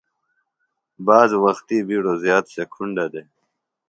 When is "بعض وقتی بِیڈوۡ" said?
1.07-2.17